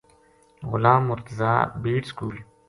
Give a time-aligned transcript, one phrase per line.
[0.69, 2.35] غلام مر تضیٰ بیڑ سکول